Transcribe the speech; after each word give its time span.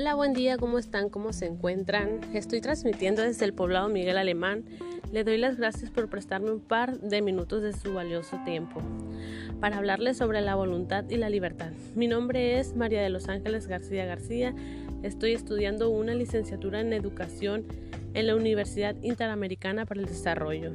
Hola, 0.00 0.14
buen 0.14 0.32
día, 0.32 0.56
¿cómo 0.56 0.78
están? 0.78 1.10
¿Cómo 1.10 1.34
se 1.34 1.44
encuentran? 1.44 2.20
Estoy 2.32 2.62
transmitiendo 2.62 3.20
desde 3.20 3.44
el 3.44 3.52
poblado 3.52 3.90
Miguel 3.90 4.16
Alemán. 4.16 4.64
Le 5.12 5.24
doy 5.24 5.36
las 5.36 5.58
gracias 5.58 5.90
por 5.90 6.08
prestarme 6.08 6.50
un 6.50 6.60
par 6.60 6.98
de 7.00 7.20
minutos 7.20 7.60
de 7.62 7.74
su 7.74 7.92
valioso 7.92 8.40
tiempo 8.46 8.80
para 9.60 9.76
hablarles 9.76 10.16
sobre 10.16 10.40
la 10.40 10.54
voluntad 10.54 11.04
y 11.10 11.18
la 11.18 11.28
libertad. 11.28 11.72
Mi 11.94 12.08
nombre 12.08 12.58
es 12.58 12.74
María 12.74 13.02
de 13.02 13.10
los 13.10 13.28
Ángeles 13.28 13.66
García 13.66 14.06
García. 14.06 14.54
Estoy 15.02 15.34
estudiando 15.34 15.90
una 15.90 16.14
licenciatura 16.14 16.80
en 16.80 16.94
educación 16.94 17.66
en 18.14 18.26
la 18.26 18.36
Universidad 18.36 18.96
Interamericana 19.02 19.84
para 19.84 20.00
el 20.00 20.06
Desarrollo. 20.06 20.72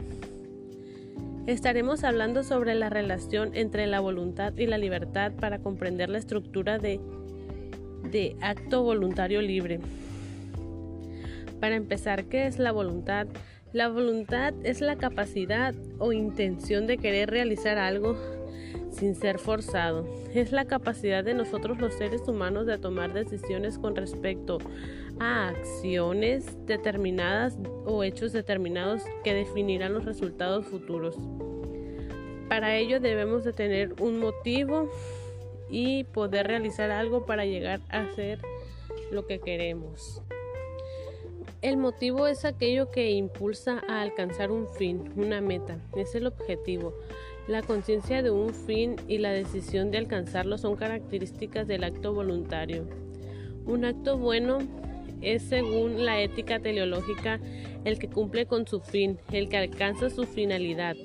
Estaremos 1.47 2.03
hablando 2.03 2.43
sobre 2.43 2.75
la 2.75 2.91
relación 2.91 3.55
entre 3.55 3.87
la 3.87 4.01
voluntad 4.01 4.53
y 4.55 4.67
la 4.67 4.77
libertad 4.77 5.31
para 5.31 5.57
comprender 5.57 6.09
la 6.09 6.19
estructura 6.19 6.77
de 6.77 6.99
de 8.11 8.35
acto 8.41 8.83
voluntario 8.83 9.41
libre. 9.41 9.79
Para 11.59 11.75
empezar, 11.75 12.25
¿qué 12.25 12.47
es 12.47 12.59
la 12.59 12.71
voluntad? 12.71 13.27
La 13.73 13.89
voluntad 13.89 14.53
es 14.63 14.81
la 14.81 14.95
capacidad 14.95 15.73
o 15.99 16.13
intención 16.13 16.87
de 16.87 16.97
querer 16.97 17.29
realizar 17.29 17.77
algo 17.77 18.15
sin 18.91 19.15
ser 19.15 19.39
forzado. 19.39 20.07
Es 20.33 20.51
la 20.51 20.65
capacidad 20.65 21.23
de 21.23 21.33
nosotros 21.33 21.79
los 21.79 21.93
seres 21.93 22.21
humanos 22.27 22.65
de 22.65 22.77
tomar 22.77 23.13
decisiones 23.13 23.77
con 23.77 23.95
respecto 23.95 24.59
a 25.19 25.49
acciones 25.49 26.57
determinadas 26.65 27.57
o 27.85 28.03
hechos 28.03 28.31
determinados 28.33 29.03
que 29.23 29.33
definirán 29.33 29.93
los 29.93 30.05
resultados 30.05 30.65
futuros. 30.65 31.17
Para 32.47 32.77
ello 32.77 32.99
debemos 32.99 33.43
de 33.43 33.53
tener 33.53 33.95
un 33.99 34.19
motivo 34.19 34.89
y 35.69 36.03
poder 36.05 36.47
realizar 36.47 36.91
algo 36.91 37.25
para 37.25 37.45
llegar 37.45 37.81
a 37.89 38.01
hacer 38.01 38.39
lo 39.11 39.25
que 39.25 39.39
queremos. 39.39 40.21
El 41.61 41.77
motivo 41.77 42.27
es 42.27 42.45
aquello 42.45 42.91
que 42.91 43.11
impulsa 43.11 43.81
a 43.87 44.01
alcanzar 44.01 44.51
un 44.51 44.67
fin, 44.67 45.11
una 45.15 45.41
meta, 45.41 45.79
es 45.95 46.13
el 46.13 46.27
objetivo. 46.27 46.93
La 47.47 47.61
conciencia 47.61 48.21
de 48.21 48.31
un 48.31 48.53
fin 48.53 48.95
y 49.07 49.17
la 49.17 49.31
decisión 49.31 49.89
de 49.89 49.97
alcanzarlo 49.97 50.57
son 50.57 50.75
características 50.75 51.67
del 51.67 51.83
acto 51.83 52.13
voluntario. 52.13 52.87
Un 53.65 53.85
acto 53.85 54.17
bueno 54.17 54.59
es 55.21 55.43
según 55.43 56.05
la 56.05 56.21
ética 56.21 56.59
teleológica 56.59 57.39
el 57.83 57.99
que 57.99 58.09
cumple 58.09 58.45
con 58.45 58.67
su 58.67 58.79
fin, 58.79 59.17
el 59.31 59.49
que 59.49 59.57
alcanza 59.57 60.09
su 60.09 60.25
finalidad, 60.25 60.95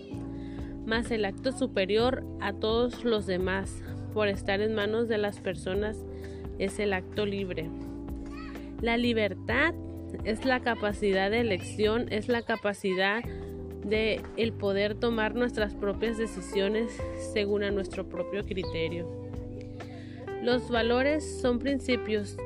más 0.84 1.11
el 1.11 1.25
acto 1.25 1.53
superior 1.53 2.25
a 2.41 2.53
todos 2.53 3.05
los 3.05 3.27
demás, 3.27 3.83
por 4.12 4.28
estar 4.28 4.61
en 4.61 4.75
manos 4.75 5.08
de 5.08 5.19
las 5.19 5.39
personas 5.39 5.97
es 6.58 6.78
el 6.78 6.92
acto 6.92 7.27
libre. 7.27 7.69
La 8.80 8.97
libertad 8.97 9.75
es 10.25 10.44
la 10.44 10.61
capacidad 10.61 11.30
de 11.30 11.41
elección, 11.41 12.06
es 12.11 12.28
la 12.28 12.42
capacidad 12.42 13.22
de 13.84 14.20
el 14.36 14.53
poder 14.53 14.94
tomar 14.94 15.34
nuestras 15.34 15.75
propias 15.75 16.19
decisiones 16.19 16.92
según 17.33 17.62
a 17.62 17.70
nuestro 17.70 18.08
propio 18.08 18.44
criterio. 18.44 19.08
Los 20.42 20.70
valores 20.70 21.41
son 21.41 21.58
principios, 21.58 22.36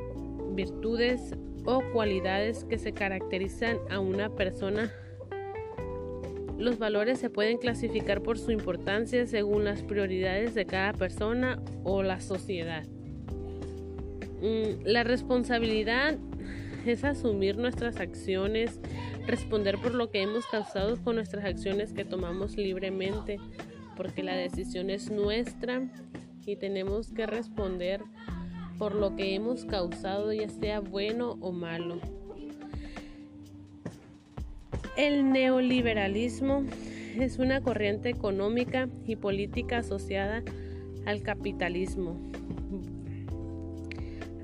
virtudes 0.52 1.34
o 1.64 1.82
cualidades 1.92 2.64
que 2.64 2.78
se 2.78 2.92
caracterizan 2.92 3.78
a 3.90 4.00
una 4.00 4.30
persona 4.30 4.92
los 6.58 6.78
valores 6.78 7.18
se 7.18 7.30
pueden 7.30 7.58
clasificar 7.58 8.22
por 8.22 8.38
su 8.38 8.50
importancia 8.50 9.26
según 9.26 9.64
las 9.64 9.82
prioridades 9.82 10.54
de 10.54 10.66
cada 10.66 10.92
persona 10.92 11.60
o 11.82 12.02
la 12.02 12.20
sociedad. 12.20 12.84
Mm, 14.40 14.84
la 14.84 15.04
responsabilidad 15.04 16.16
es 16.86 17.04
asumir 17.04 17.56
nuestras 17.56 17.96
acciones, 17.96 18.78
responder 19.26 19.78
por 19.78 19.94
lo 19.94 20.10
que 20.10 20.22
hemos 20.22 20.46
causado 20.46 20.96
con 21.02 21.16
nuestras 21.16 21.44
acciones 21.44 21.92
que 21.92 22.04
tomamos 22.04 22.56
libremente, 22.56 23.38
porque 23.96 24.22
la 24.22 24.36
decisión 24.36 24.90
es 24.90 25.10
nuestra 25.10 25.88
y 26.44 26.56
tenemos 26.56 27.12
que 27.12 27.26
responder 27.26 28.02
por 28.78 28.94
lo 28.94 29.16
que 29.16 29.34
hemos 29.34 29.64
causado, 29.64 30.32
ya 30.32 30.48
sea 30.48 30.80
bueno 30.80 31.38
o 31.40 31.52
malo. 31.52 32.00
El 34.96 35.30
neoliberalismo 35.32 36.64
es 37.18 37.38
una 37.38 37.60
corriente 37.60 38.10
económica 38.10 38.88
y 39.06 39.16
política 39.16 39.78
asociada 39.78 40.42
al 41.04 41.22
capitalismo. 41.22 42.20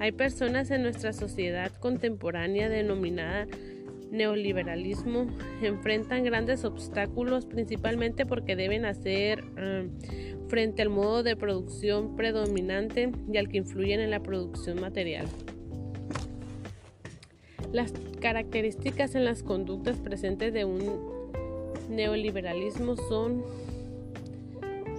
Hay 0.01 0.13
personas 0.13 0.71
en 0.71 0.83
nuestra 0.83 1.13
sociedad 1.13 1.71
contemporánea 1.79 2.69
denominada 2.69 3.47
neoliberalismo 4.11 5.27
enfrentan 5.63 6.25
grandes 6.25 6.65
obstáculos 6.65 7.47
principalmente 7.47 8.27
porque 8.27 8.57
deben 8.57 8.85
hacer 8.85 9.45
eh, 9.57 9.89
frente 10.49 10.83
al 10.83 10.89
modo 10.89 11.23
de 11.23 11.37
producción 11.37 12.17
predominante 12.17 13.13
y 13.33 13.37
al 13.37 13.49
que 13.49 13.59
influyen 13.59 14.01
en 14.01 14.11
la 14.11 14.21
producción 14.21 14.81
material. 14.81 15.27
Las 17.73 17.93
características 18.21 19.15
en 19.15 19.25
las 19.25 19.43
conductas 19.43 19.99
presentes 19.99 20.53
de 20.53 20.65
un 20.65 20.81
neoliberalismo 21.89 22.97
son 22.97 23.45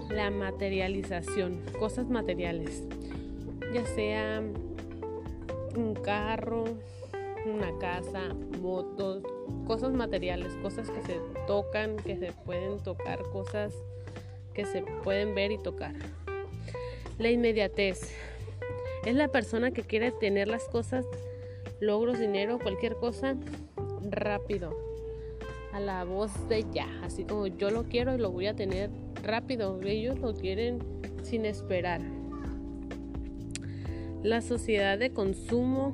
la 0.10 0.30
materialización, 0.30 1.62
cosas 1.80 2.10
materiales, 2.10 2.84
ya 3.74 3.86
sea 3.86 4.42
un 5.76 5.96
carro, 5.96 6.64
una 7.46 7.78
casa, 7.80 8.34
motos, 8.62 9.24
cosas 9.66 9.94
materiales, 9.94 10.54
cosas 10.62 10.90
que 10.90 11.02
se 11.02 11.20
tocan, 11.48 11.98
que 11.98 12.18
se 12.18 12.32
pueden 12.32 12.78
tocar, 12.80 13.20
cosas 13.32 13.74
que 14.54 14.66
se 14.66 14.82
pueden 15.04 15.36
ver 15.36 15.52
y 15.52 15.58
tocar. 15.58 15.94
La 17.18 17.32
inmediatez 17.32 18.14
es 19.06 19.16
la 19.16 19.28
persona 19.28 19.72
que 19.72 19.84
quiere 19.84 20.12
tener 20.12 20.48
las 20.48 20.66
cosas 20.66 21.06
logros, 21.82 22.20
dinero, 22.20 22.60
cualquier 22.60 22.96
cosa, 22.96 23.36
rápido. 24.10 24.74
A 25.74 25.80
la 25.80 26.04
voz 26.06 26.32
de 26.48 26.66
ya, 26.72 26.88
así 27.04 27.24
como 27.26 27.48
yo 27.48 27.70
lo 27.70 27.84
quiero 27.84 28.16
y 28.16 28.18
lo 28.18 28.32
voy 28.32 28.48
a 28.48 28.56
tener 28.56 28.90
rápido. 29.24 29.80
Ellos 29.84 30.20
lo 30.20 30.34
quieren 30.34 30.80
sin 31.24 31.46
esperar. 31.46 32.02
La 34.22 34.42
sociedad 34.42 35.00
de 35.00 35.12
consumo 35.12 35.94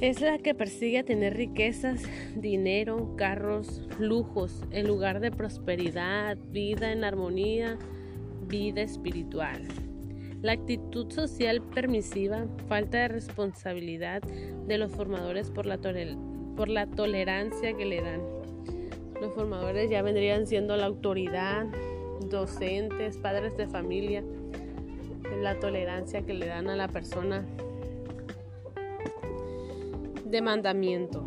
es 0.00 0.20
la 0.20 0.38
que 0.38 0.54
persigue 0.54 1.02
tener 1.02 1.36
riquezas, 1.36 2.02
dinero, 2.36 3.14
carros, 3.16 3.82
lujos, 3.98 4.62
en 4.70 4.86
lugar 4.86 5.20
de 5.20 5.30
prosperidad, 5.30 6.38
vida 6.50 6.92
en 6.92 7.04
armonía, 7.04 7.78
vida 8.48 8.82
espiritual. 8.82 9.66
La 10.44 10.52
actitud 10.52 11.10
social 11.10 11.62
permisiva, 11.62 12.44
falta 12.68 12.98
de 12.98 13.08
responsabilidad 13.08 14.22
de 14.22 14.76
los 14.76 14.92
formadores 14.92 15.48
por 15.48 15.64
la, 15.64 15.78
por 16.54 16.68
la 16.68 16.86
tolerancia 16.86 17.74
que 17.74 17.86
le 17.86 18.02
dan. 18.02 18.20
Los 19.22 19.32
formadores 19.32 19.88
ya 19.88 20.02
vendrían 20.02 20.46
siendo 20.46 20.76
la 20.76 20.84
autoridad, 20.84 21.64
docentes, 22.28 23.16
padres 23.16 23.56
de 23.56 23.66
familia, 23.68 24.22
la 25.40 25.58
tolerancia 25.58 26.20
que 26.26 26.34
le 26.34 26.44
dan 26.44 26.68
a 26.68 26.76
la 26.76 26.88
persona 26.88 27.46
de 30.26 30.42
mandamiento. 30.42 31.24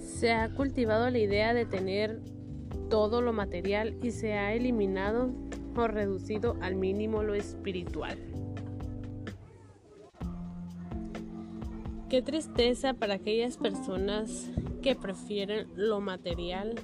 Se 0.00 0.32
ha 0.32 0.52
cultivado 0.52 1.08
la 1.08 1.20
idea 1.20 1.54
de 1.54 1.66
tener 1.66 2.18
todo 2.90 3.22
lo 3.22 3.32
material 3.32 3.94
y 4.02 4.10
se 4.10 4.32
ha 4.32 4.52
eliminado 4.54 5.30
reducido 5.74 6.56
al 6.60 6.74
mínimo 6.74 7.22
lo 7.22 7.34
espiritual. 7.34 8.18
Qué 12.08 12.20
tristeza 12.20 12.92
para 12.94 13.14
aquellas 13.14 13.56
personas 13.56 14.50
que 14.82 14.94
prefieren 14.94 15.68
lo 15.74 16.00
material 16.00 16.74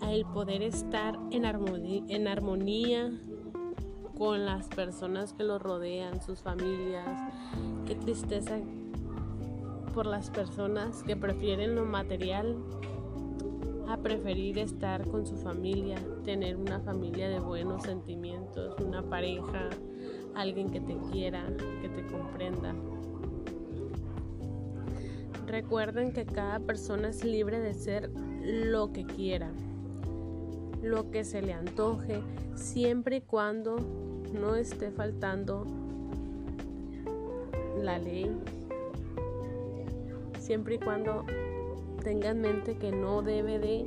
a 0.00 0.12
el 0.12 0.26
poder 0.26 0.62
estar 0.62 1.18
en 1.30 1.46
armonía, 1.46 2.02
en 2.08 2.28
armonía 2.28 3.10
con 4.18 4.44
las 4.44 4.68
personas 4.68 5.32
que 5.32 5.44
los 5.44 5.62
rodean, 5.62 6.20
sus 6.20 6.40
familias. 6.40 7.32
Qué 7.86 7.94
tristeza 7.94 8.58
por 9.94 10.06
las 10.06 10.30
personas 10.30 11.02
que 11.04 11.16
prefieren 11.16 11.74
lo 11.74 11.84
material 11.84 12.56
a 13.88 13.96
preferir 13.98 14.58
estar 14.58 15.06
con 15.08 15.26
su 15.26 15.36
familia, 15.36 15.96
tener 16.24 16.56
una 16.56 16.80
familia 16.80 17.28
de 17.28 17.38
buenos 17.38 17.82
sentimientos, 17.82 18.74
una 18.80 19.02
pareja, 19.02 19.70
alguien 20.34 20.70
que 20.70 20.80
te 20.80 20.96
quiera, 21.12 21.46
que 21.82 21.88
te 21.88 22.06
comprenda. 22.06 22.74
Recuerden 25.46 26.12
que 26.12 26.24
cada 26.24 26.58
persona 26.60 27.08
es 27.08 27.24
libre 27.24 27.60
de 27.60 27.74
ser 27.74 28.10
lo 28.42 28.92
que 28.92 29.04
quiera, 29.04 29.50
lo 30.82 31.10
que 31.10 31.24
se 31.24 31.42
le 31.42 31.52
antoje, 31.52 32.22
siempre 32.54 33.16
y 33.16 33.20
cuando 33.20 33.76
no 34.32 34.56
esté 34.56 34.90
faltando 34.90 35.64
la 37.80 37.98
ley, 37.98 38.30
siempre 40.40 40.76
y 40.76 40.78
cuando 40.78 41.24
tenga 42.04 42.30
en 42.30 42.40
mente 42.40 42.76
que 42.76 42.92
no 42.92 43.22
debe 43.22 43.58
de, 43.58 43.82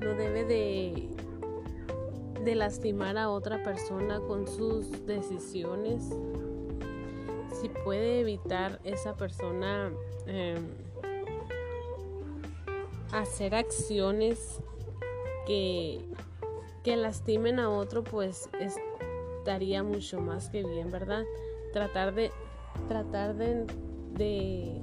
no 0.00 0.14
debe 0.14 0.44
de, 0.44 1.10
de 2.42 2.54
lastimar 2.54 3.18
a 3.18 3.28
otra 3.28 3.62
persona 3.62 4.20
con 4.20 4.46
sus 4.46 5.04
decisiones. 5.04 6.08
Si 7.60 7.68
puede 7.68 8.20
evitar 8.20 8.80
esa 8.84 9.16
persona 9.16 9.92
em, 10.26 10.64
hacer 13.12 13.54
acciones 13.54 14.60
que, 15.46 16.00
que 16.82 16.96
lastimen 16.96 17.58
a 17.58 17.68
otro, 17.68 18.04
pues 18.04 18.48
estaría 18.60 19.82
mucho 19.82 20.20
más 20.20 20.48
que 20.48 20.62
bien, 20.62 20.90
¿verdad? 20.90 21.24
Tratar 21.72 22.14
de 22.14 22.30
tratar 22.88 23.34
de, 23.36 23.66
de, 24.12 24.80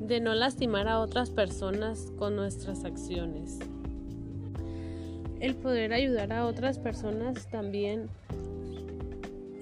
de 0.00 0.20
no 0.20 0.34
lastimar 0.34 0.88
a 0.88 1.00
otras 1.00 1.30
personas 1.30 2.12
con 2.18 2.36
nuestras 2.36 2.84
acciones. 2.84 3.58
El 5.40 5.54
poder 5.54 5.92
ayudar 5.92 6.32
a 6.32 6.46
otras 6.46 6.78
personas 6.78 7.46
también 7.48 8.08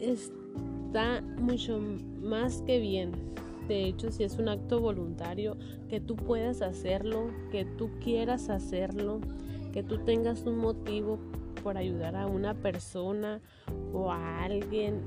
está 0.00 1.22
mucho 1.38 1.80
más 2.22 2.62
que 2.62 2.78
bien. 2.78 3.12
De 3.68 3.84
hecho, 3.84 4.12
si 4.12 4.24
es 4.24 4.38
un 4.38 4.48
acto 4.48 4.80
voluntario, 4.80 5.56
que 5.88 6.00
tú 6.00 6.16
puedas 6.16 6.62
hacerlo, 6.62 7.30
que 7.50 7.64
tú 7.64 7.90
quieras 8.02 8.50
hacerlo, 8.50 9.20
que 9.72 9.82
tú 9.82 9.98
tengas 9.98 10.44
un 10.44 10.58
motivo 10.58 11.18
por 11.62 11.78
ayudar 11.78 12.14
a 12.14 12.26
una 12.26 12.54
persona 12.54 13.40
o 13.92 14.12
a 14.12 14.44
alguien 14.44 15.00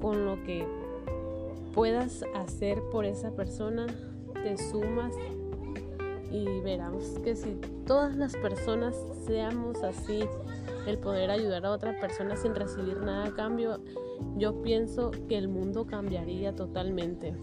con 0.00 0.24
lo 0.24 0.42
que 0.44 0.66
puedas 1.78 2.24
hacer 2.34 2.82
por 2.90 3.04
esa 3.04 3.30
persona, 3.36 3.86
te 4.34 4.58
sumas 4.58 5.14
y 6.28 6.44
verás 6.62 7.20
que 7.22 7.36
si 7.36 7.54
todas 7.86 8.16
las 8.16 8.36
personas 8.36 8.96
seamos 9.24 9.84
así, 9.84 10.24
el 10.88 10.98
poder 10.98 11.30
ayudar 11.30 11.64
a 11.66 11.70
otra 11.70 12.00
persona 12.00 12.34
sin 12.34 12.56
recibir 12.56 12.96
nada 12.96 13.26
a 13.26 13.30
cambio, 13.32 13.78
yo 14.36 14.60
pienso 14.60 15.12
que 15.28 15.38
el 15.38 15.46
mundo 15.46 15.86
cambiaría 15.86 16.52
totalmente. 16.52 17.36